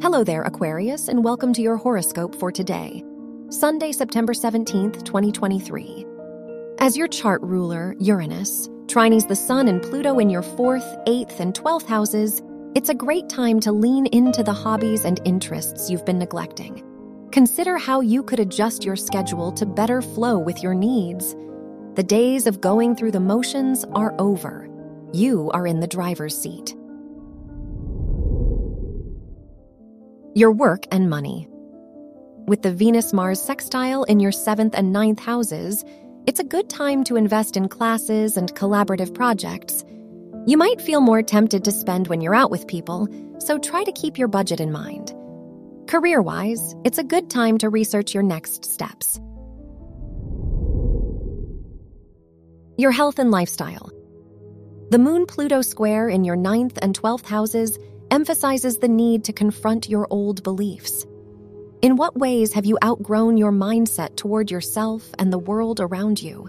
[0.00, 3.02] Hello there, Aquarius, and welcome to your horoscope for today,
[3.50, 6.06] Sunday, September 17th, 2023.
[6.78, 11.52] As your chart ruler, Uranus, trines the Sun and Pluto in your fourth, eighth, and
[11.52, 12.40] twelfth houses,
[12.76, 16.80] it's a great time to lean into the hobbies and interests you've been neglecting.
[17.32, 21.34] Consider how you could adjust your schedule to better flow with your needs.
[21.94, 24.68] The days of going through the motions are over.
[25.12, 26.76] You are in the driver's seat.
[30.38, 31.48] Your work and money.
[32.46, 35.84] With the Venus Mars sextile in your seventh and ninth houses,
[36.28, 39.84] it's a good time to invest in classes and collaborative projects.
[40.46, 43.08] You might feel more tempted to spend when you're out with people,
[43.40, 45.12] so try to keep your budget in mind.
[45.88, 49.18] Career wise, it's a good time to research your next steps.
[52.76, 53.90] Your health and lifestyle.
[54.90, 57.76] The Moon Pluto square in your ninth and 12th houses
[58.10, 61.06] emphasizes the need to confront your old beliefs.
[61.80, 66.48] In what ways have you outgrown your mindset toward yourself and the world around you?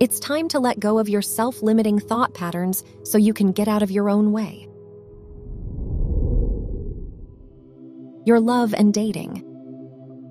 [0.00, 3.68] It's time to let go of your self limiting thought patterns so you can get
[3.68, 4.68] out of your own way.
[8.24, 9.44] Your love and dating.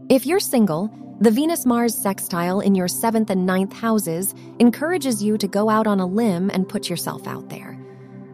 [0.09, 5.37] If you're single, the Venus Mars sextile in your seventh and ninth houses encourages you
[5.37, 7.76] to go out on a limb and put yourself out there.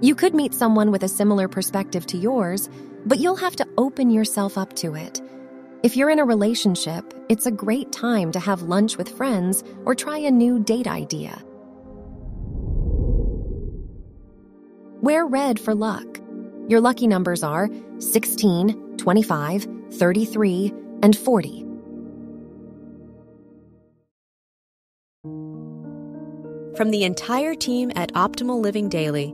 [0.04, 2.70] You could meet someone with a similar perspective to yours,
[3.06, 5.22] but you'll have to open yourself up to it.
[5.82, 9.96] If you're in a relationship, it's a great time to have lunch with friends or
[9.96, 11.42] try a new date idea.
[15.02, 16.20] Wear red for luck.
[16.68, 21.66] Your lucky numbers are 16, 25, 33, and 40.
[26.76, 29.34] From the entire team at Optimal Living Daily,